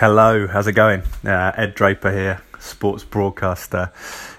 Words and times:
Hello, 0.00 0.46
how's 0.46 0.68
it 0.68 0.74
going? 0.74 1.02
Uh, 1.24 1.50
Ed 1.56 1.74
Draper 1.74 2.12
here, 2.12 2.40
sports 2.60 3.02
broadcaster. 3.02 3.90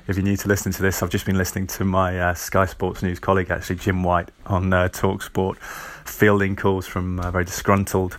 If 0.08 0.16
you're 0.16 0.24
new 0.24 0.38
to 0.38 0.48
listening 0.48 0.72
to 0.72 0.82
this, 0.82 1.04
I've 1.04 1.10
just 1.10 1.26
been 1.26 1.38
listening 1.38 1.68
to 1.68 1.84
my 1.84 2.18
uh, 2.18 2.34
Sky 2.34 2.66
Sports 2.66 3.04
News 3.04 3.20
colleague, 3.20 3.52
actually 3.52 3.76
Jim 3.76 4.02
White, 4.02 4.30
on 4.46 4.72
uh, 4.72 4.88
Talk 4.88 5.22
Sport, 5.22 5.58
fielding 5.60 6.56
calls 6.56 6.88
from 6.88 7.20
uh, 7.20 7.30
very 7.32 7.44
disgruntled, 7.44 8.18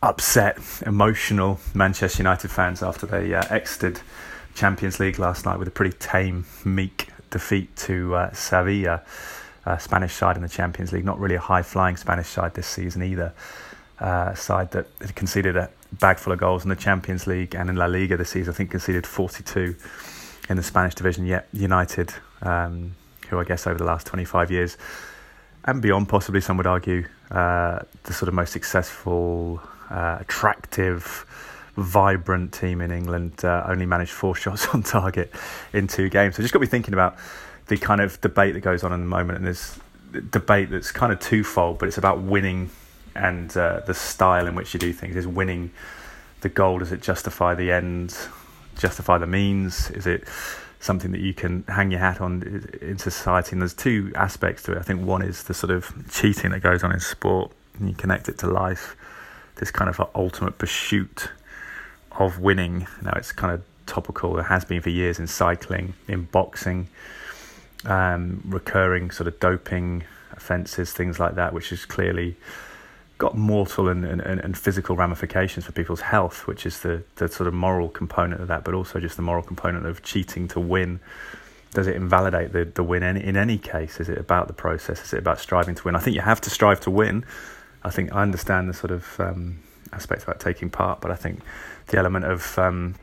upset, 0.00 0.60
emotional 0.86 1.58
Manchester 1.74 2.22
United 2.22 2.52
fans 2.52 2.84
after 2.84 3.04
they 3.04 3.34
uh, 3.34 3.42
exited 3.50 4.00
Champions 4.54 5.00
League 5.00 5.18
last 5.18 5.44
night 5.44 5.58
with 5.58 5.66
a 5.66 5.72
pretty 5.72 5.96
tame, 5.98 6.46
meek 6.64 7.08
defeat 7.30 7.74
to 7.78 8.14
uh, 8.14 8.32
Sevilla, 8.32 9.02
Spanish 9.80 10.14
side 10.14 10.36
in 10.36 10.42
the 10.42 10.48
Champions 10.48 10.92
League. 10.92 11.04
Not 11.04 11.18
really 11.18 11.34
a 11.34 11.40
high 11.40 11.62
flying 11.62 11.96
Spanish 11.96 12.28
side 12.28 12.54
this 12.54 12.68
season 12.68 13.02
either. 13.02 13.32
Uh, 13.98 14.32
side 14.34 14.70
that 14.70 14.86
conceded 15.14 15.56
a 15.56 15.68
bag 15.98 16.18
full 16.18 16.32
of 16.32 16.38
goals 16.38 16.62
in 16.62 16.68
the 16.68 16.76
Champions 16.76 17.26
League 17.26 17.54
and 17.54 17.68
in 17.68 17.76
La 17.76 17.86
Liga 17.86 18.16
this 18.16 18.30
season. 18.30 18.52
I 18.52 18.56
think 18.56 18.70
conceded 18.70 19.06
42 19.06 19.76
in 20.48 20.56
the 20.56 20.62
Spanish 20.62 20.94
division. 20.94 21.26
Yet 21.26 21.48
United, 21.52 22.12
um, 22.42 22.94
who 23.28 23.38
I 23.38 23.44
guess 23.44 23.66
over 23.66 23.78
the 23.78 23.84
last 23.84 24.06
25 24.06 24.50
years 24.50 24.76
and 25.64 25.82
beyond, 25.82 26.08
possibly 26.08 26.40
some 26.40 26.56
would 26.56 26.66
argue, 26.66 27.06
uh, 27.30 27.80
the 28.04 28.12
sort 28.12 28.28
of 28.28 28.34
most 28.34 28.52
successful, 28.52 29.60
uh, 29.90 30.18
attractive, 30.20 31.26
vibrant 31.76 32.52
team 32.52 32.80
in 32.80 32.90
England, 32.90 33.44
uh, 33.44 33.64
only 33.68 33.86
managed 33.86 34.12
four 34.12 34.34
shots 34.36 34.66
on 34.68 34.82
target 34.82 35.32
in 35.72 35.86
two 35.86 36.08
games. 36.08 36.36
So 36.36 36.42
just 36.42 36.54
got 36.54 36.60
me 36.60 36.66
thinking 36.66 36.94
about 36.94 37.16
the 37.66 37.76
kind 37.76 38.00
of 38.00 38.20
debate 38.20 38.54
that 38.54 38.60
goes 38.60 38.82
on 38.82 38.92
in 38.92 39.00
the 39.00 39.06
moment, 39.06 39.38
and 39.38 39.46
this 39.46 39.78
debate 40.30 40.70
that's 40.70 40.90
kind 40.90 41.12
of 41.12 41.20
twofold, 41.20 41.78
but 41.78 41.86
it's 41.86 41.98
about 41.98 42.20
winning 42.20 42.70
and 43.14 43.56
uh, 43.56 43.80
the 43.86 43.94
style 43.94 44.46
in 44.46 44.54
which 44.54 44.74
you 44.74 44.80
do 44.80 44.92
things. 44.92 45.16
Is 45.16 45.26
winning 45.26 45.70
the 46.40 46.48
goal 46.48 46.78
does 46.78 46.92
it 46.92 47.02
justify 47.02 47.54
the 47.54 47.72
end 47.72 48.16
justify 48.78 49.18
the 49.18 49.26
means? 49.26 49.90
Is 49.90 50.06
it 50.06 50.24
something 50.80 51.12
that 51.12 51.20
you 51.20 51.34
can 51.34 51.64
hang 51.68 51.90
your 51.90 52.00
hat 52.00 52.20
on 52.20 52.42
in 52.80 52.98
society? 52.98 53.52
And 53.52 53.62
there's 53.62 53.74
two 53.74 54.12
aspects 54.14 54.62
to 54.64 54.72
it. 54.72 54.78
I 54.78 54.82
think 54.82 55.06
one 55.06 55.22
is 55.22 55.44
the 55.44 55.54
sort 55.54 55.70
of 55.70 55.92
cheating 56.10 56.50
that 56.52 56.60
goes 56.60 56.82
on 56.82 56.92
in 56.92 57.00
sport 57.00 57.52
and 57.78 57.88
you 57.88 57.94
connect 57.94 58.28
it 58.28 58.38
to 58.38 58.46
life 58.46 58.96
this 59.56 59.70
kind 59.70 59.90
of 59.90 60.00
ultimate 60.14 60.56
pursuit 60.56 61.28
of 62.12 62.38
winning. 62.40 62.86
Now 63.02 63.12
it's 63.16 63.32
kind 63.32 63.52
of 63.52 63.62
topical. 63.86 64.38
It 64.38 64.44
has 64.44 64.64
been 64.64 64.80
for 64.80 64.90
years 64.90 65.18
in 65.18 65.26
cycling 65.26 65.94
in 66.08 66.24
boxing 66.24 66.88
um, 67.84 68.42
recurring 68.46 69.10
sort 69.10 69.26
of 69.26 69.40
doping 69.40 70.04
offences 70.32 70.92
things 70.92 71.18
like 71.18 71.34
that 71.34 71.52
which 71.52 71.72
is 71.72 71.84
clearly 71.84 72.36
got 73.20 73.36
mortal 73.36 73.88
and, 73.88 74.02
and, 74.04 74.20
and 74.22 74.56
physical 74.56 74.96
ramifications 74.96 75.66
for 75.66 75.72
people's 75.72 76.00
health, 76.00 76.46
which 76.46 76.64
is 76.64 76.80
the, 76.80 77.02
the 77.16 77.28
sort 77.28 77.46
of 77.46 77.52
moral 77.52 77.90
component 77.90 78.40
of 78.40 78.48
that, 78.48 78.64
but 78.64 78.72
also 78.72 78.98
just 78.98 79.16
the 79.16 79.22
moral 79.22 79.42
component 79.42 79.84
of 79.84 80.02
cheating 80.02 80.48
to 80.48 80.58
win. 80.58 80.98
Does 81.74 81.86
it 81.86 81.94
invalidate 81.94 82.52
the, 82.52 82.64
the 82.64 82.82
win 82.82 83.02
in, 83.02 83.18
in 83.18 83.36
any 83.36 83.58
case? 83.58 84.00
Is 84.00 84.08
it 84.08 84.16
about 84.16 84.48
the 84.48 84.54
process? 84.54 85.02
Is 85.04 85.12
it 85.12 85.18
about 85.18 85.38
striving 85.38 85.74
to 85.74 85.84
win? 85.84 85.94
I 85.96 86.00
think 86.00 86.16
you 86.16 86.22
have 86.22 86.40
to 86.40 86.50
strive 86.50 86.80
to 86.80 86.90
win. 86.90 87.26
I 87.84 87.90
think 87.90 88.10
I 88.12 88.22
understand 88.22 88.70
the 88.70 88.74
sort 88.74 88.90
of 88.90 89.20
um, 89.20 89.60
aspects 89.92 90.24
about 90.24 90.40
taking 90.40 90.70
part, 90.70 91.02
but 91.02 91.10
I 91.10 91.14
think 91.14 91.40
the 91.88 91.98
element 91.98 92.24
of 92.24 92.58
um, 92.58 92.94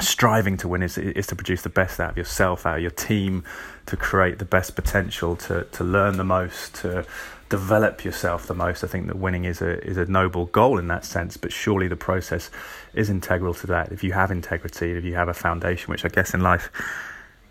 striving 0.00 0.56
to 0.58 0.68
win 0.68 0.82
is 0.82 0.98
is 0.98 1.26
to 1.28 1.36
produce 1.36 1.62
the 1.62 1.68
best 1.68 2.00
out 2.00 2.10
of 2.10 2.16
yourself, 2.16 2.66
out 2.66 2.76
of 2.76 2.82
your 2.82 2.90
team, 2.90 3.44
to 3.86 3.96
create 3.96 4.38
the 4.38 4.44
best 4.44 4.74
potential, 4.74 5.36
to 5.36 5.64
to 5.64 5.84
learn 5.84 6.16
the 6.16 6.24
most, 6.24 6.74
to 6.76 7.04
develop 7.48 8.04
yourself 8.04 8.46
the 8.46 8.54
most. 8.54 8.84
I 8.84 8.86
think 8.86 9.06
that 9.06 9.16
winning 9.16 9.44
is 9.44 9.60
a 9.60 9.82
is 9.84 9.96
a 9.96 10.06
noble 10.06 10.46
goal 10.46 10.78
in 10.78 10.88
that 10.88 11.04
sense, 11.04 11.36
but 11.36 11.52
surely 11.52 11.88
the 11.88 11.96
process 11.96 12.50
is 12.94 13.10
integral 13.10 13.54
to 13.54 13.66
that. 13.68 13.92
If 13.92 14.04
you 14.04 14.12
have 14.12 14.30
integrity, 14.30 14.92
if 14.92 15.04
you 15.04 15.14
have 15.14 15.28
a 15.28 15.34
foundation, 15.34 15.90
which 15.90 16.04
I 16.04 16.08
guess 16.08 16.34
in 16.34 16.40
life, 16.40 16.70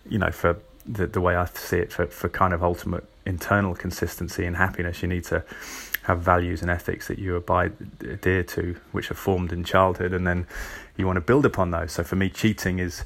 you 0.08 0.18
know, 0.18 0.32
for 0.32 0.58
the 0.86 1.08
the 1.08 1.22
way 1.22 1.36
I 1.36 1.46
see 1.46 1.78
it, 1.78 1.92
for 1.92 2.08
for 2.08 2.30
kind 2.30 2.54
of 2.54 2.64
ultimate 2.64 3.06
internal 3.28 3.76
consistency 3.76 4.46
and 4.46 4.56
happiness, 4.56 5.02
you 5.02 5.08
need 5.08 5.26
to 5.26 5.44
have 6.04 6.22
values 6.22 6.62
and 6.62 6.72
ethics 6.72 7.08
that 7.10 7.20
you 7.20 7.36
abide 7.36 7.74
adhere 8.02 8.44
to, 8.44 8.76
which 8.94 9.12
are 9.12 9.16
formed 9.16 9.52
in 9.52 9.64
childhood, 9.64 10.14
and 10.14 10.26
then 10.26 10.48
you 10.96 11.06
want 11.06 11.18
to 11.18 11.22
build 11.22 11.46
upon 11.46 11.72
those. 11.72 11.92
So 11.92 12.04
for 12.04 12.16
me, 12.16 12.30
cheating 12.30 12.80
is 12.80 13.04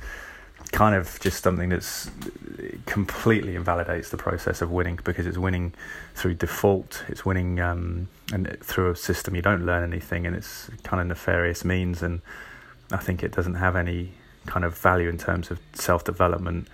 kind 0.72 0.96
of 0.96 1.20
just 1.20 1.44
something 1.44 1.70
that's 1.70 2.10
completely 2.86 3.56
invalidates 3.56 4.10
the 4.10 4.18
process 4.18 4.62
of 4.62 4.72
winning 4.72 5.00
because 5.04 5.26
it's 5.26 5.38
winning 5.38 5.74
through 6.16 6.36
default. 6.36 7.04
It's 7.08 7.26
winning 7.26 7.60
um, 7.60 8.08
and 8.32 8.58
through 8.62 8.92
a 8.92 8.96
system 8.96 9.36
you 9.36 9.42
don't 9.42 9.66
learn 9.66 9.84
anything, 9.92 10.28
and 10.28 10.36
it's 10.36 10.70
kind 10.84 11.02
of 11.02 11.08
nefarious 11.08 11.66
means. 11.66 12.04
And 12.04 12.22
I 12.92 12.98
think 12.98 13.24
it 13.24 13.32
doesn't 13.32 13.56
have 13.56 13.76
any 13.76 14.14
kind 14.46 14.64
of 14.64 14.78
value 14.78 15.10
in 15.10 15.18
terms 15.18 15.52
of 15.52 15.60
self 15.74 16.04
development, 16.04 16.68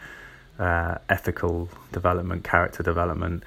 uh, 0.60 0.98
ethical 1.10 1.70
development, 1.92 2.44
character 2.44 2.84
development, 2.84 3.44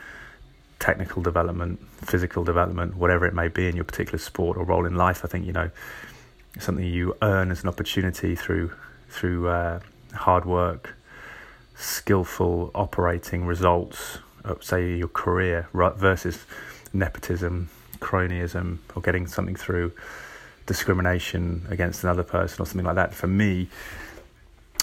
technical 0.78 1.22
development, 1.22 1.80
physical 2.02 2.44
development, 2.44 2.96
whatever 2.96 3.26
it 3.26 3.34
may 3.34 3.48
be 3.48 3.68
in 3.68 3.76
your 3.76 3.84
particular 3.84 4.18
sport 4.18 4.56
or 4.56 4.64
role 4.64 4.86
in 4.86 4.94
life. 4.94 5.24
I 5.24 5.28
think 5.28 5.46
you 5.46 5.52
know 5.52 5.70
something 6.58 6.84
you 6.84 7.16
earn 7.22 7.50
as 7.50 7.62
an 7.62 7.68
opportunity 7.68 8.34
through 8.34 8.72
through 9.08 9.48
uh, 9.48 9.80
hard 10.14 10.44
work, 10.44 10.94
skillful 11.76 12.70
operating 12.74 13.44
results, 13.44 14.18
of, 14.44 14.62
say 14.62 14.96
your 14.96 15.08
career, 15.08 15.68
right, 15.72 15.94
versus 15.94 16.46
nepotism, 16.92 17.68
cronyism, 17.98 18.78
or 18.94 19.02
getting 19.02 19.26
something 19.26 19.56
through 19.56 19.92
discrimination 20.66 21.66
against 21.68 22.04
another 22.04 22.22
person 22.22 22.62
or 22.62 22.66
something 22.66 22.86
like 22.86 22.94
that. 22.94 23.14
For 23.14 23.26
me, 23.26 23.68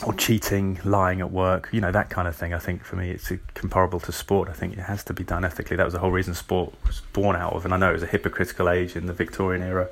or 0.05 0.13
cheating, 0.13 0.79
lying 0.83 1.21
at 1.21 1.31
work, 1.31 1.69
you 1.71 1.81
know, 1.81 1.91
that 1.91 2.09
kind 2.09 2.27
of 2.27 2.35
thing. 2.35 2.53
I 2.53 2.59
think 2.59 2.83
for 2.83 2.95
me, 2.95 3.09
it's 3.09 3.31
comparable 3.55 3.99
to 4.01 4.11
sport. 4.11 4.47
I 4.47 4.53
think 4.53 4.73
it 4.73 4.81
has 4.81 5.03
to 5.05 5.13
be 5.13 5.23
done 5.23 5.43
ethically. 5.43 5.75
That 5.75 5.85
was 5.85 5.93
the 5.93 5.99
whole 5.99 6.11
reason 6.11 6.35
sport 6.35 6.73
was 6.85 7.01
born 7.13 7.35
out 7.35 7.53
of. 7.53 7.65
And 7.65 7.73
I 7.73 7.77
know 7.77 7.89
it 7.89 7.93
was 7.93 8.03
a 8.03 8.07
hypocritical 8.07 8.69
age 8.69 8.95
in 8.95 9.07
the 9.07 9.13
Victorian 9.13 9.63
era 9.63 9.89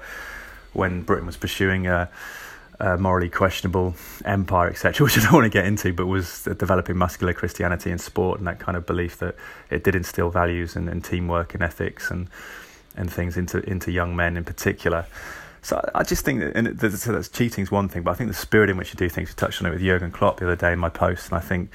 when 0.73 1.01
Britain 1.01 1.25
was 1.25 1.38
pursuing 1.38 1.88
a 1.88 2.09
uh, 2.79 2.97
morally 2.97 3.29
questionable 3.29 3.95
empire, 4.25 4.69
etc., 4.69 5.03
which 5.05 5.17
I 5.17 5.21
don't 5.23 5.33
want 5.33 5.45
to 5.45 5.49
get 5.49 5.65
into, 5.65 5.94
but 5.94 6.05
was 6.05 6.44
developing 6.44 6.97
muscular 6.97 7.33
Christianity 7.33 7.91
in 7.91 7.97
sport 7.97 8.39
and 8.39 8.47
that 8.47 8.59
kind 8.59 8.77
of 8.77 8.85
belief 8.85 9.17
that 9.19 9.35
it 9.69 9.83
did 9.83 9.95
instill 9.95 10.29
values 10.29 10.75
and, 10.75 10.89
and 10.89 11.03
teamwork 11.03 11.53
and 11.53 11.63
ethics 11.63 12.11
and 12.11 12.27
and 12.97 13.11
things 13.11 13.35
into 13.35 13.59
into 13.69 13.91
young 13.91 14.15
men 14.15 14.38
in 14.38 14.44
particular. 14.44 15.05
So 15.65 15.83
I 15.95 16.03
just 16.03 16.23
think 16.23 16.41
that, 16.41 16.55
and 16.55 16.67
that, 16.67 16.91
so 16.91 17.11
that's 17.11 17.27
cheating's 17.27 17.71
one 17.71 17.89
thing, 17.89 18.03
but 18.03 18.11
I 18.11 18.13
think 18.13 18.29
the 18.29 18.35
spirit 18.35 18.69
in 18.69 18.77
which 18.77 18.93
you 18.93 18.97
do 18.97 19.09
things. 19.09 19.29
We 19.29 19.33
touched 19.33 19.63
on 19.63 19.67
it 19.67 19.71
with 19.71 19.81
Jurgen 19.81 20.11
Klopp 20.11 20.37
the 20.37 20.45
other 20.45 20.55
day 20.55 20.73
in 20.73 20.77
my 20.77 20.89
post, 20.89 21.29
and 21.29 21.37
I 21.39 21.41
think 21.41 21.71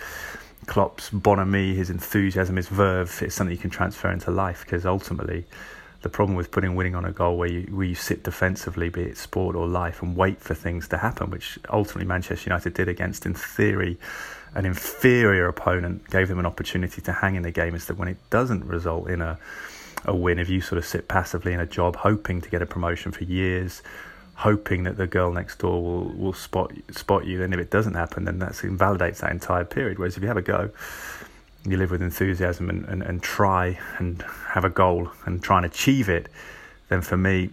Klopp's 0.67 1.11
bonhomie, 1.11 1.75
his 1.75 1.91
enthusiasm, 1.91 2.55
his 2.55 2.69
verve, 2.69 3.21
is 3.21 3.35
something 3.35 3.51
you 3.51 3.61
can 3.61 3.69
transfer 3.69 4.09
into 4.09 4.31
life 4.31 4.63
because 4.65 4.87
ultimately 4.87 5.45
the 6.03 6.09
problem 6.09 6.37
with 6.37 6.53
putting 6.53 6.77
winning 6.77 6.95
on 6.95 7.05
a 7.05 7.11
goal 7.11 7.37
where 7.37 7.51
you 7.51 7.63
where 7.63 7.85
you 7.85 7.97
sit 7.97 8.23
defensively, 8.23 8.91
be 8.91 9.03
it 9.03 9.17
sport 9.17 9.57
or 9.57 9.67
life, 9.67 10.03
and 10.03 10.17
wait 10.17 10.41
for 10.41 10.55
things 10.55 10.87
to 10.87 10.99
happen, 10.99 11.29
which 11.29 11.59
ultimately 11.69 12.07
Manchester 12.07 12.49
United 12.49 12.75
did 12.75 12.87
against, 12.87 13.27
in 13.27 13.35
theory, 13.35 13.99
an 14.55 14.67
inferior 14.67 15.49
opponent, 15.49 16.09
gave 16.11 16.29
them 16.29 16.39
an 16.39 16.47
opportunity 16.47 17.03
to 17.03 17.13
hang 17.13 17.35
in 17.35 17.43
the 17.43 17.51
game. 17.51 17.75
Is 17.75 17.87
that 17.87 17.99
when 17.99 18.07
it 18.07 18.19
doesn't 18.31 18.65
result 18.67 19.11
in 19.11 19.21
a 19.21 19.37
a 20.05 20.15
win, 20.15 20.39
if 20.39 20.49
you 20.49 20.61
sort 20.61 20.79
of 20.79 20.85
sit 20.85 21.09
passively 21.09 21.53
in 21.53 21.61
a 21.61 21.67
job, 21.67 21.97
hoping 21.97 22.41
to 22.41 22.49
get 22.49 22.63
a 22.63 22.67
promotion 22.67 23.13
for 23.13 23.25
years, 23.25 23.83
hoping 24.35 24.85
that 24.85 24.97
the 24.97 25.07
girl 25.07 25.33
next 25.33 25.59
door 25.59 25.83
will 25.83 26.09
will 26.13 26.33
spot 26.33 26.73
spot 26.91 27.27
you, 27.27 27.39
then 27.39 27.53
if 27.53 27.61
it 27.61 27.71
doesn't 27.71 27.95
happen, 27.95 28.25
then 28.25 28.39
that 28.39 28.63
invalidates 28.65 29.21
that 29.21 29.31
entire 29.31 29.65
period. 29.65 29.99
Whereas 29.99 30.17
if 30.17 30.23
you 30.23 30.29
have 30.29 30.37
a 30.37 30.43
go 30.43 30.71
you 31.65 31.77
live 31.77 31.91
with 31.91 32.03
enthusiasm 32.03 32.71
and, 32.71 32.85
and, 32.87 33.03
and 33.03 33.23
try 33.23 33.79
and 33.99 34.23
have 34.49 34.65
a 34.65 34.71
goal 34.71 35.11
and 35.27 35.43
try 35.43 35.59
and 35.59 35.67
achieve 35.67 36.09
it, 36.09 36.29
then 36.89 37.03
for 37.03 37.17
me, 37.17 37.51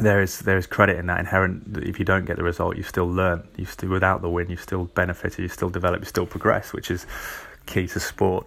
there 0.00 0.22
is 0.22 0.40
there 0.40 0.56
is 0.56 0.66
credit 0.66 0.98
in 0.98 1.06
that 1.06 1.20
inherent. 1.20 1.74
That 1.74 1.84
if 1.84 1.98
you 1.98 2.04
don't 2.04 2.24
get 2.24 2.36
the 2.36 2.42
result, 2.42 2.76
you 2.76 2.82
still 2.82 3.06
learn. 3.06 3.46
You 3.56 3.66
still 3.66 3.90
without 3.90 4.22
the 4.22 4.30
win, 4.30 4.50
you 4.50 4.56
still 4.56 4.86
benefited. 4.86 5.38
You 5.40 5.48
still 5.48 5.68
develop. 5.68 6.00
You 6.00 6.06
still 6.06 6.26
progress, 6.26 6.72
which 6.72 6.90
is 6.90 7.06
key 7.66 7.86
to 7.88 8.00
sport. 8.00 8.46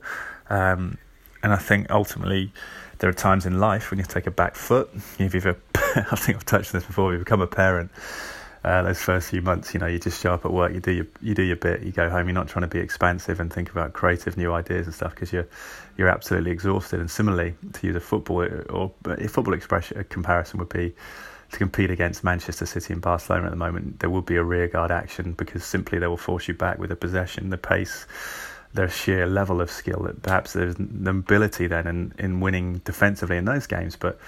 Um, 0.50 0.98
and 1.44 1.54
I 1.54 1.58
think 1.58 1.90
ultimately, 1.92 2.52
there 3.00 3.10
are 3.10 3.14
times 3.14 3.46
in 3.46 3.60
life 3.60 3.92
when 3.92 4.00
you 4.00 4.06
take 4.06 4.28
a 4.28 4.32
back 4.32 4.56
foot. 4.56 4.90
If 5.20 5.34
You've 5.34 5.46
I 5.76 6.16
think 6.16 6.38
I've 6.38 6.46
touched 6.46 6.74
on 6.74 6.80
this 6.80 6.88
before. 6.88 7.14
You 7.14 7.20
become 7.20 7.42
a 7.42 7.48
parent 7.48 7.92
uh, 8.66 8.82
those 8.82 9.00
first 9.00 9.30
few 9.30 9.44
months, 9.44 9.76
you 9.76 9.80
know, 9.80 9.86
you 9.86 10.00
just 10.00 10.20
show 10.20 10.34
up 10.34 10.44
at 10.44 10.52
work, 10.52 10.74
you 10.74 10.80
do 10.80 10.92
your 10.92 11.06
you 11.22 11.36
do 11.36 11.44
your 11.44 11.56
bit, 11.56 11.84
you 11.84 11.92
go 11.92 12.10
home. 12.10 12.28
You're 12.28 12.34
not 12.34 12.48
trying 12.48 12.64
to 12.64 12.68
be 12.68 12.80
expansive 12.80 13.40
and 13.40 13.54
think 13.54 13.70
about 13.70 13.94
creative 13.94 14.38
new 14.38 14.52
ideas 14.54 14.88
and 14.88 14.96
stuff 14.96 15.14
because 15.14 15.32
you're 15.32 15.48
you're 15.98 16.08
absolutely 16.08 16.50
exhausted. 16.50 17.00
And 17.00 17.10
similarly, 17.10 17.54
to 17.74 17.86
use 17.86 17.96
a 17.96 18.00
football 18.00 18.44
or 18.72 18.92
a 19.06 19.28
football 19.28 19.54
expression 19.54 20.00
a 20.00 20.04
comparison 20.04 20.58
would 20.60 20.70
be 20.70 20.96
to 21.52 21.58
compete 21.60 21.92
against 21.92 22.24
Manchester 22.24 22.66
City 22.66 22.92
and 22.92 23.04
Barcelona 23.04 23.46
at 23.46 23.52
the 23.52 23.56
moment. 23.56 24.00
There 24.00 24.10
will 24.10 24.24
be 24.24 24.36
a 24.36 24.44
rearguard 24.44 24.90
action 24.90 25.34
because 25.34 25.64
simply 25.64 26.00
they 26.00 26.08
will 26.08 26.18
force 26.18 26.48
you 26.48 26.56
back 26.56 26.80
with 26.80 26.90
the 26.90 26.96
possession, 26.96 27.52
the 27.52 27.60
pace. 27.60 28.08
Their 28.75 28.89
sheer 28.89 29.25
level 29.25 29.62
of 29.62 29.72
skill 29.72 30.04
that 30.04 30.22
perhaps 30.22 30.54
there's 30.54 30.75
the 30.77 31.10
ability 31.10 31.68
then 31.68 31.88
in, 31.88 32.13
in 32.19 32.39
winning 32.39 32.80
defensively 32.86 33.38
in 33.38 33.45
those 33.45 33.68
games, 33.68 33.95
but 33.95 34.19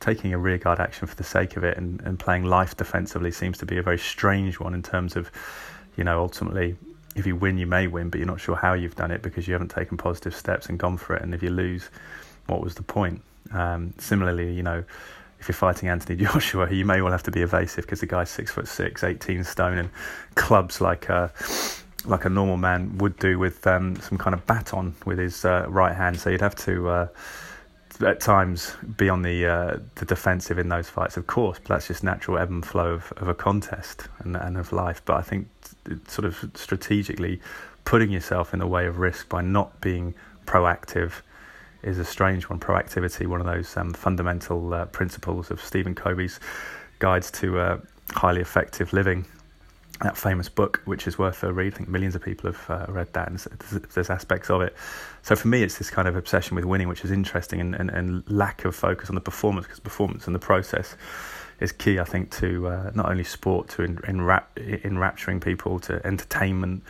taking 0.00 0.32
a 0.34 0.38
rearguard 0.38 0.78
action 0.78 1.06
for 1.06 1.16
the 1.16 1.24
sake 1.24 1.56
of 1.56 1.64
it 1.64 1.76
and, 1.78 2.00
and 2.02 2.18
playing 2.18 2.44
life 2.44 2.76
defensively 2.76 3.30
seems 3.30 3.58
to 3.58 3.66
be 3.66 3.78
a 3.78 3.82
very 3.82 3.98
strange 3.98 4.60
one 4.60 4.74
in 4.74 4.82
terms 4.82 5.16
of, 5.16 5.30
you 5.96 6.04
know, 6.04 6.20
ultimately 6.20 6.76
if 7.16 7.26
you 7.26 7.34
win, 7.34 7.56
you 7.56 7.66
may 7.66 7.86
win, 7.86 8.10
but 8.10 8.18
you're 8.18 8.26
not 8.26 8.40
sure 8.40 8.54
how 8.54 8.74
you've 8.74 8.94
done 8.94 9.10
it 9.10 9.22
because 9.22 9.48
you 9.48 9.54
haven't 9.54 9.70
taken 9.70 9.96
positive 9.96 10.34
steps 10.34 10.68
and 10.68 10.78
gone 10.78 10.98
for 10.98 11.16
it. 11.16 11.22
And 11.22 11.34
if 11.34 11.42
you 11.42 11.48
lose, 11.48 11.88
what 12.46 12.60
was 12.60 12.74
the 12.74 12.82
point? 12.82 13.22
Um, 13.52 13.94
similarly, 13.96 14.52
you 14.52 14.62
know, 14.62 14.84
if 15.40 15.48
you're 15.48 15.54
fighting 15.54 15.88
Anthony 15.88 16.16
Joshua, 16.24 16.70
you 16.70 16.84
may 16.84 17.00
well 17.00 17.12
have 17.12 17.22
to 17.24 17.30
be 17.30 17.40
evasive 17.40 17.86
because 17.86 18.00
the 18.00 18.06
guy's 18.06 18.28
six 18.28 18.50
foot 18.50 18.68
six, 18.68 19.02
18 19.02 19.44
stone, 19.44 19.78
and 19.78 19.90
clubs 20.34 20.80
like 20.80 21.08
a 21.08 21.32
like 22.06 22.24
a 22.24 22.28
normal 22.30 22.56
man 22.56 22.98
would 22.98 23.18
do 23.18 23.38
with 23.38 23.66
um, 23.66 23.96
some 23.96 24.18
kind 24.18 24.34
of 24.34 24.46
baton 24.46 24.94
with 25.04 25.18
his 25.18 25.44
uh, 25.44 25.66
right 25.68 25.94
hand. 25.94 26.18
So 26.18 26.30
you'd 26.30 26.40
have 26.40 26.56
to. 26.56 26.88
Uh, 26.88 27.08
at 28.04 28.20
times 28.20 28.76
be 28.96 29.08
on 29.08 29.22
the 29.22 29.46
uh, 29.46 29.76
the 29.94 30.04
defensive 30.04 30.58
in 30.58 30.68
those 30.68 30.88
fights, 30.88 31.16
of 31.16 31.26
course, 31.26 31.58
but 31.58 31.68
that's 31.68 31.88
just 31.88 32.04
natural 32.04 32.38
ebb 32.38 32.50
and 32.50 32.64
flow 32.64 32.92
of, 32.92 33.12
of 33.16 33.28
a 33.28 33.34
contest 33.34 34.08
and, 34.18 34.36
and 34.36 34.58
of 34.58 34.72
life. 34.72 35.00
But 35.04 35.16
I 35.16 35.22
think 35.22 35.48
sort 36.06 36.24
of 36.26 36.50
strategically 36.54 37.40
putting 37.84 38.10
yourself 38.10 38.52
in 38.52 38.58
the 38.58 38.66
way 38.66 38.86
of 38.86 38.98
risk 38.98 39.28
by 39.28 39.40
not 39.40 39.80
being 39.80 40.14
proactive 40.44 41.12
is 41.82 41.98
a 41.98 42.04
strange 42.04 42.48
one. 42.48 42.58
Proactivity, 42.58 43.26
one 43.26 43.40
of 43.40 43.46
those 43.46 43.76
um, 43.76 43.92
fundamental 43.92 44.74
uh, 44.74 44.86
principles 44.86 45.50
of 45.50 45.60
Stephen 45.62 45.94
Covey's 45.94 46.40
guides 46.98 47.30
to 47.30 47.58
uh, 47.58 47.78
highly 48.10 48.40
effective 48.40 48.92
living 48.92 49.24
that 50.02 50.16
famous 50.16 50.48
book, 50.48 50.82
which 50.84 51.06
is 51.06 51.18
worth 51.18 51.42
a 51.42 51.52
read. 51.52 51.72
I 51.72 51.76
think 51.76 51.88
millions 51.88 52.14
of 52.14 52.22
people 52.22 52.52
have 52.52 52.70
uh, 52.70 52.92
read 52.92 53.12
that, 53.14 53.28
and 53.28 53.38
there's, 53.94 54.10
aspects 54.10 54.50
of 54.50 54.60
it. 54.60 54.74
So 55.22 55.34
for 55.36 55.48
me, 55.48 55.62
it's 55.62 55.78
this 55.78 55.90
kind 55.90 56.06
of 56.06 56.16
obsession 56.16 56.54
with 56.54 56.64
winning, 56.64 56.88
which 56.88 57.04
is 57.04 57.10
interesting, 57.10 57.60
and, 57.60 57.74
and, 57.74 57.90
and 57.90 58.28
lack 58.28 58.64
of 58.64 58.74
focus 58.76 59.08
on 59.08 59.14
the 59.14 59.20
performance, 59.20 59.66
because 59.66 59.80
performance 59.80 60.26
and 60.26 60.34
the 60.34 60.40
process 60.40 60.96
is 61.60 61.72
key, 61.72 61.98
I 61.98 62.04
think, 62.04 62.30
to 62.32 62.68
uh, 62.68 62.90
not 62.94 63.08
only 63.08 63.24
sport, 63.24 63.68
to 63.70 63.82
in, 63.82 63.98
enrapturing 64.84 65.40
people, 65.40 65.80
to 65.80 66.06
entertainment, 66.06 66.82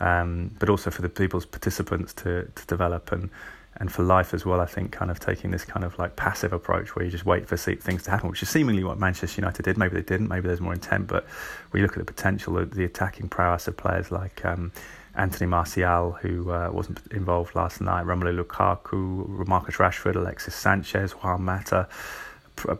um, 0.00 0.54
but 0.58 0.68
also 0.68 0.90
for 0.90 1.02
the 1.02 1.08
people's 1.08 1.46
participants 1.46 2.12
to 2.14 2.50
to 2.54 2.66
develop 2.66 3.12
and 3.12 3.30
and 3.76 3.92
for 3.92 4.02
life 4.02 4.32
as 4.32 4.46
well, 4.46 4.60
I 4.60 4.66
think 4.66 4.92
kind 4.92 5.10
of 5.10 5.18
taking 5.18 5.50
this 5.50 5.64
kind 5.64 5.84
of 5.84 5.98
like 5.98 6.16
passive 6.16 6.52
approach 6.52 6.94
where 6.94 7.04
you 7.04 7.10
just 7.10 7.26
wait 7.26 7.48
for 7.48 7.56
things 7.56 8.04
to 8.04 8.10
happen, 8.10 8.30
which 8.30 8.42
is 8.42 8.48
seemingly 8.48 8.84
what 8.84 8.98
Manchester 8.98 9.40
United 9.40 9.64
did. 9.64 9.76
Maybe 9.76 9.94
they 9.94 10.02
didn't, 10.02 10.28
maybe 10.28 10.46
there's 10.46 10.60
more 10.60 10.72
intent, 10.72 11.08
but 11.08 11.26
we 11.72 11.82
look 11.82 11.92
at 11.92 11.98
the 11.98 12.04
potential, 12.04 12.56
of 12.58 12.74
the 12.74 12.84
attacking 12.84 13.28
prowess 13.28 13.66
of 13.66 13.76
players 13.76 14.12
like 14.12 14.44
um, 14.44 14.70
Anthony 15.16 15.48
Martial, 15.48 16.12
who 16.12 16.50
uh, 16.50 16.70
wasn't 16.72 17.00
involved 17.10 17.54
last 17.54 17.80
night, 17.80 18.04
Romelu 18.04 18.44
Lukaku, 18.44 19.46
Marcus 19.46 19.76
Rashford, 19.76 20.14
Alexis 20.14 20.54
Sanchez, 20.54 21.12
Juan 21.12 21.42
Mata, 21.42 21.88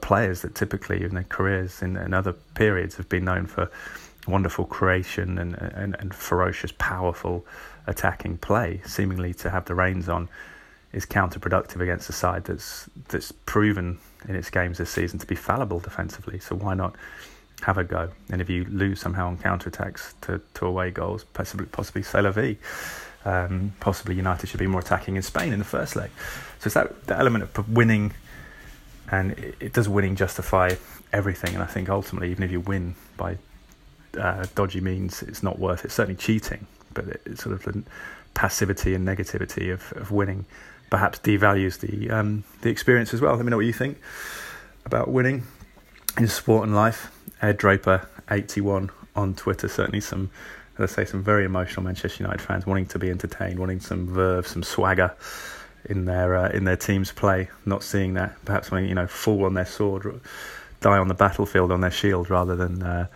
players 0.00 0.42
that 0.42 0.54
typically 0.54 1.02
in 1.02 1.14
their 1.14 1.24
careers 1.24 1.82
in, 1.82 1.96
in 1.96 2.14
other 2.14 2.32
periods 2.54 2.96
have 2.96 3.08
been 3.08 3.24
known 3.24 3.46
for 3.46 3.68
wonderful 4.28 4.64
creation 4.64 5.38
and, 5.38 5.54
and, 5.54 5.96
and 5.98 6.14
ferocious, 6.14 6.72
powerful 6.78 7.44
attacking 7.86 8.38
play, 8.38 8.80
seemingly 8.86 9.34
to 9.34 9.50
have 9.50 9.64
the 9.66 9.74
reins 9.74 10.08
on 10.08 10.28
is 10.94 11.04
counterproductive 11.04 11.80
against 11.80 12.08
a 12.08 12.12
side 12.12 12.44
that's 12.44 12.88
that's 13.08 13.32
proven 13.32 13.98
in 14.28 14.36
its 14.36 14.48
games 14.48 14.78
this 14.78 14.90
season 14.90 15.18
to 15.18 15.26
be 15.26 15.34
fallible 15.34 15.80
defensively. 15.80 16.38
So 16.38 16.54
why 16.54 16.74
not 16.74 16.94
have 17.62 17.76
a 17.78 17.84
go? 17.84 18.10
And 18.30 18.40
if 18.40 18.48
you 18.48 18.64
lose 18.64 19.00
somehow 19.00 19.26
on 19.26 19.36
counter 19.36 19.68
attacks 19.68 20.14
to, 20.22 20.40
to 20.54 20.66
away 20.66 20.90
goals, 20.90 21.24
possibly 21.24 21.66
possibly 21.66 22.02
c'est 22.02 22.22
la. 22.22 22.32
Um, 23.26 23.72
possibly 23.80 24.14
United 24.14 24.48
should 24.48 24.60
be 24.60 24.66
more 24.66 24.82
attacking 24.82 25.16
in 25.16 25.22
Spain 25.22 25.52
in 25.52 25.58
the 25.58 25.64
first 25.64 25.96
leg. 25.96 26.10
So 26.58 26.68
it's 26.68 26.74
that, 26.74 27.06
that 27.06 27.18
element 27.18 27.44
of 27.44 27.72
winning, 27.72 28.12
and 29.10 29.32
it, 29.32 29.54
it, 29.60 29.72
does 29.72 29.88
winning 29.88 30.14
justify 30.14 30.74
everything. 31.10 31.54
And 31.54 31.62
I 31.62 31.66
think 31.66 31.88
ultimately, 31.88 32.30
even 32.30 32.44
if 32.44 32.52
you 32.52 32.60
win 32.60 32.94
by 33.16 33.38
uh, 34.18 34.44
dodgy 34.54 34.82
means, 34.82 35.22
it's 35.22 35.42
not 35.42 35.58
worth 35.58 35.80
it. 35.80 35.86
It's 35.86 35.94
certainly 35.94 36.18
cheating, 36.18 36.66
but 36.92 37.06
it, 37.06 37.22
it's 37.24 37.42
sort 37.42 37.54
of 37.54 37.62
the 37.62 37.82
passivity 38.34 38.94
and 38.94 39.08
negativity 39.08 39.72
of, 39.72 39.90
of 39.96 40.10
winning 40.10 40.44
perhaps 40.94 41.18
devalues 41.18 41.80
the 41.80 42.08
um, 42.08 42.44
the 42.60 42.70
experience 42.70 43.12
as 43.12 43.20
well. 43.20 43.34
Let 43.34 43.44
me 43.44 43.50
know 43.50 43.56
what 43.56 43.66
you 43.66 43.72
think 43.72 43.98
about 44.84 45.08
winning 45.08 45.42
in 46.16 46.28
sport 46.28 46.68
and 46.68 46.76
life. 46.76 47.10
Ed 47.42 47.56
Draper, 47.56 48.08
eighty 48.30 48.60
one 48.60 48.90
on 49.16 49.34
Twitter. 49.34 49.66
Certainly 49.66 50.02
some, 50.02 50.30
as 50.78 50.92
I 50.92 50.94
say, 50.94 51.04
some 51.04 51.20
very 51.20 51.44
emotional 51.44 51.82
Manchester 51.82 52.22
United 52.22 52.40
fans 52.40 52.64
wanting 52.64 52.86
to 52.86 53.00
be 53.00 53.10
entertained, 53.10 53.58
wanting 53.58 53.80
some 53.80 54.06
verve, 54.06 54.46
some 54.46 54.62
swagger 54.62 55.12
in 55.86 56.04
their 56.04 56.36
uh, 56.36 56.50
in 56.50 56.62
their 56.62 56.76
team's 56.76 57.10
play. 57.10 57.48
Not 57.66 57.82
seeing 57.82 58.14
that, 58.14 58.36
perhaps 58.44 58.70
when 58.70 58.84
you 58.84 58.94
know 58.94 59.08
fall 59.08 59.46
on 59.46 59.54
their 59.54 59.66
sword, 59.66 60.20
die 60.80 60.98
on 60.98 61.08
the 61.08 61.14
battlefield 61.14 61.72
on 61.72 61.80
their 61.80 61.90
shield, 61.90 62.30
rather 62.30 62.54
than 62.54 62.84
uh, 62.84 63.08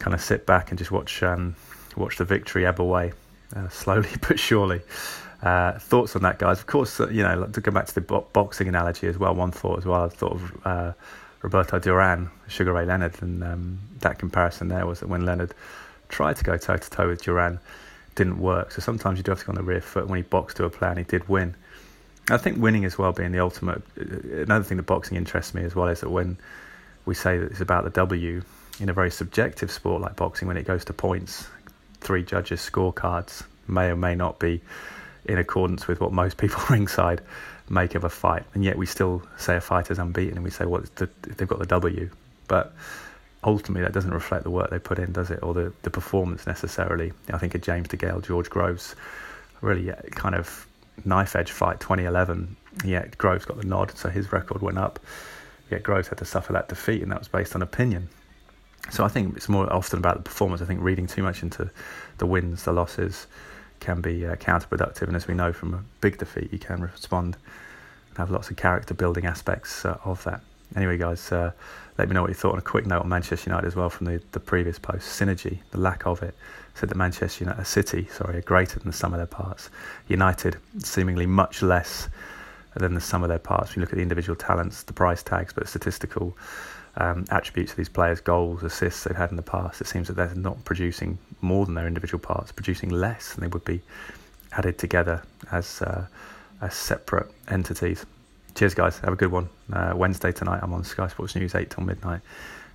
kind 0.00 0.12
of 0.12 0.20
sit 0.20 0.44
back 0.44 0.72
and 0.72 0.78
just 0.78 0.90
watch 0.90 1.22
um, 1.22 1.54
watch 1.94 2.16
the 2.18 2.24
victory 2.24 2.66
ebb 2.66 2.80
away 2.80 3.12
uh, 3.54 3.68
slowly 3.68 4.10
but 4.26 4.40
surely. 4.40 4.80
Uh, 5.42 5.76
thoughts 5.78 6.14
on 6.14 6.22
that, 6.22 6.38
guys? 6.38 6.60
Of 6.60 6.66
course, 6.66 7.00
uh, 7.00 7.08
you 7.08 7.22
know, 7.22 7.46
to 7.46 7.60
go 7.60 7.72
back 7.72 7.86
to 7.86 7.94
the 7.94 8.00
bo- 8.00 8.26
boxing 8.32 8.68
analogy 8.68 9.08
as 9.08 9.18
well, 9.18 9.34
one 9.34 9.50
thought 9.50 9.78
as 9.78 9.84
well, 9.84 10.04
I 10.04 10.08
thought 10.08 10.32
of 10.32 10.66
uh, 10.66 10.92
Roberto 11.42 11.80
Duran, 11.80 12.30
Sugar 12.46 12.72
Ray 12.72 12.86
Leonard, 12.86 13.20
and 13.20 13.42
um, 13.42 13.78
that 14.00 14.20
comparison 14.20 14.68
there 14.68 14.86
was 14.86 15.00
that 15.00 15.08
when 15.08 15.26
Leonard 15.26 15.52
tried 16.08 16.36
to 16.36 16.44
go 16.44 16.56
toe 16.56 16.76
to 16.76 16.90
toe 16.90 17.08
with 17.08 17.22
Duran, 17.22 17.58
didn't 18.14 18.38
work. 18.38 18.70
So 18.70 18.80
sometimes 18.80 19.18
you 19.18 19.24
do 19.24 19.32
have 19.32 19.40
to 19.40 19.46
go 19.46 19.50
on 19.50 19.56
the 19.56 19.62
rear 19.62 19.80
foot. 19.80 20.06
When 20.06 20.18
he 20.18 20.22
boxed 20.22 20.58
to 20.58 20.64
a 20.64 20.70
plan, 20.70 20.96
he 20.96 21.04
did 21.04 21.28
win. 21.28 21.56
I 22.30 22.36
think 22.36 22.58
winning 22.58 22.84
as 22.84 22.96
well 22.96 23.12
being 23.12 23.32
the 23.32 23.40
ultimate. 23.40 23.82
Uh, 23.98 24.42
another 24.42 24.64
thing 24.64 24.76
that 24.76 24.84
boxing 24.84 25.16
interests 25.16 25.54
me 25.54 25.64
as 25.64 25.74
well 25.74 25.88
is 25.88 26.00
that 26.00 26.10
when 26.10 26.36
we 27.04 27.14
say 27.14 27.38
that 27.38 27.50
it's 27.50 27.60
about 27.60 27.82
the 27.82 27.90
W 27.90 28.42
in 28.78 28.88
a 28.88 28.92
very 28.92 29.10
subjective 29.10 29.72
sport 29.72 30.02
like 30.02 30.14
boxing, 30.14 30.46
when 30.46 30.56
it 30.56 30.66
goes 30.66 30.84
to 30.84 30.92
points, 30.92 31.48
three 32.00 32.22
judges' 32.22 32.60
scorecards 32.60 33.42
may 33.66 33.88
or 33.88 33.96
may 33.96 34.14
not 34.14 34.38
be 34.38 34.60
in 35.24 35.38
accordance 35.38 35.86
with 35.86 36.00
what 36.00 36.12
most 36.12 36.36
people 36.36 36.62
ringside 36.70 37.20
make 37.68 37.94
of 37.94 38.04
a 38.04 38.10
fight. 38.10 38.44
And 38.54 38.64
yet 38.64 38.76
we 38.76 38.86
still 38.86 39.22
say 39.36 39.56
a 39.56 39.60
fighter's 39.60 39.98
unbeaten 39.98 40.36
and 40.36 40.44
we 40.44 40.50
say, 40.50 40.64
well, 40.64 40.82
the, 40.96 41.08
they've 41.22 41.48
got 41.48 41.58
the 41.58 41.66
W. 41.66 42.10
But 42.48 42.72
ultimately, 43.44 43.82
that 43.82 43.92
doesn't 43.92 44.12
reflect 44.12 44.44
the 44.44 44.50
work 44.50 44.70
they 44.70 44.78
put 44.78 44.98
in, 44.98 45.12
does 45.12 45.30
it? 45.30 45.40
Or 45.42 45.54
the, 45.54 45.72
the 45.82 45.90
performance 45.90 46.46
necessarily. 46.46 47.12
I 47.32 47.38
think 47.38 47.54
a 47.54 47.58
James 47.58 47.88
DeGale, 47.88 48.24
George 48.24 48.50
Groves, 48.50 48.94
really 49.60 49.92
kind 50.10 50.34
of 50.34 50.66
knife 51.04 51.34
edge 51.36 51.50
fight 51.50 51.80
2011. 51.80 52.56
Yet 52.84 53.16
Groves 53.18 53.44
got 53.44 53.58
the 53.58 53.66
nod, 53.66 53.96
so 53.96 54.08
his 54.08 54.32
record 54.32 54.62
went 54.62 54.78
up. 54.78 54.98
Yet 55.70 55.82
Groves 55.82 56.08
had 56.08 56.18
to 56.18 56.24
suffer 56.24 56.52
that 56.52 56.68
defeat, 56.68 57.02
and 57.02 57.10
that 57.12 57.18
was 57.18 57.28
based 57.28 57.54
on 57.54 57.62
opinion. 57.62 58.08
So 58.90 59.04
I 59.04 59.08
think 59.08 59.36
it's 59.36 59.48
more 59.48 59.72
often 59.72 59.98
about 59.98 60.16
the 60.16 60.22
performance. 60.22 60.60
I 60.60 60.64
think 60.64 60.80
reading 60.82 61.06
too 61.06 61.22
much 61.22 61.42
into 61.42 61.70
the 62.18 62.26
wins, 62.26 62.64
the 62.64 62.72
losses, 62.72 63.26
can 63.82 64.00
be 64.00 64.24
uh, 64.24 64.36
counterproductive. 64.36 65.08
And 65.08 65.16
as 65.16 65.26
we 65.26 65.34
know 65.34 65.52
from 65.52 65.74
a 65.74 65.82
big 66.00 66.16
defeat, 66.16 66.52
you 66.52 66.58
can 66.58 66.80
respond 66.80 67.36
and 68.08 68.18
have 68.18 68.30
lots 68.30 68.48
of 68.50 68.56
character 68.56 68.94
building 68.94 69.26
aspects 69.26 69.84
uh, 69.84 69.98
of 70.04 70.22
that. 70.24 70.40
Anyway, 70.76 70.96
guys, 70.96 71.30
uh, 71.32 71.50
let 71.98 72.08
me 72.08 72.14
know 72.14 72.22
what 72.22 72.30
you 72.30 72.34
thought. 72.34 72.52
On 72.52 72.58
a 72.58 72.62
quick 72.62 72.86
note 72.86 73.02
on 73.02 73.08
Manchester 73.08 73.50
United 73.50 73.66
as 73.66 73.76
well 73.76 73.90
from 73.90 74.06
the, 74.06 74.22
the 74.32 74.40
previous 74.40 74.78
post, 74.78 75.20
synergy, 75.20 75.58
the 75.72 75.78
lack 75.78 76.06
of 76.06 76.22
it, 76.22 76.34
said 76.74 76.88
that 76.88 76.94
Manchester 76.94 77.44
United, 77.44 77.66
City, 77.66 78.08
sorry, 78.10 78.38
are 78.38 78.42
greater 78.42 78.78
than 78.78 78.88
the 78.88 78.96
sum 78.96 79.12
of 79.12 79.18
their 79.18 79.26
parts. 79.26 79.68
United, 80.08 80.56
seemingly 80.78 81.26
much 81.26 81.60
less 81.60 82.08
than 82.74 82.94
the 82.94 83.00
sum 83.00 83.22
of 83.22 83.28
their 83.28 83.38
parts. 83.38 83.70
When 83.70 83.80
you 83.80 83.82
look 83.82 83.92
at 83.92 83.96
the 83.96 84.02
individual 84.02 84.36
talents, 84.36 84.84
the 84.84 84.94
price 84.94 85.22
tags, 85.22 85.52
but 85.52 85.68
statistical 85.68 86.34
um, 86.96 87.24
attributes 87.30 87.72
of 87.72 87.76
these 87.76 87.88
players, 87.88 88.20
goals, 88.20 88.62
assists 88.62 89.04
they've 89.04 89.16
had 89.16 89.30
in 89.30 89.36
the 89.36 89.42
past, 89.42 89.80
it 89.80 89.86
seems 89.86 90.08
that 90.08 90.14
they're 90.14 90.34
not 90.34 90.62
producing 90.64 91.18
more 91.40 91.64
than 91.64 91.74
their 91.74 91.86
individual 91.86 92.20
parts, 92.20 92.52
producing 92.52 92.90
less 92.90 93.32
than 93.32 93.42
they 93.42 93.48
would 93.48 93.64
be 93.64 93.80
added 94.52 94.78
together 94.78 95.22
as 95.50 95.82
uh, 95.82 96.06
as 96.60 96.74
separate 96.74 97.30
entities. 97.48 98.06
Cheers, 98.54 98.74
guys. 98.74 98.98
Have 98.98 99.12
a 99.12 99.16
good 99.16 99.32
one. 99.32 99.48
Uh, 99.72 99.94
Wednesday 99.96 100.30
tonight, 100.30 100.60
I'm 100.62 100.72
on 100.74 100.84
Sky 100.84 101.08
Sports 101.08 101.34
News, 101.34 101.54
8 101.54 101.70
till 101.70 101.84
midnight. 101.84 102.20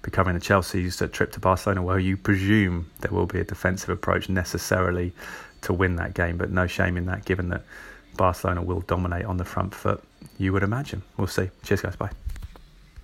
Be 0.02 0.12
covering 0.12 0.36
the 0.36 0.42
Chelsea's 0.42 1.02
uh, 1.02 1.08
trip 1.08 1.32
to 1.34 1.40
Barcelona, 1.40 1.84
where 1.84 2.00
you 2.00 2.18
presume 2.18 2.90
there 3.00 3.12
will 3.12 3.28
be 3.28 3.40
a 3.40 3.44
defensive 3.44 3.90
approach 3.90 4.28
necessarily 4.28 5.14
to 5.62 5.74
win 5.74 5.96
that 5.98 6.14
game, 6.14 6.38
but 6.38 6.52
no 6.52 6.68
shame 6.68 6.98
in 6.98 7.06
that, 7.06 7.26
given 7.26 7.50
that 7.50 7.64
Barcelona 8.16 8.62
will 8.62 8.82
dominate 8.82 9.26
on 9.26 9.38
the 9.38 9.46
front 9.46 9.74
foot. 9.74 10.04
You 10.38 10.54
would 10.54 10.64
imagine. 10.64 11.04
We'll 11.18 11.28
see. 11.28 11.50
Cheers, 11.64 11.82
guys. 11.82 11.96
Bye. 11.96 12.12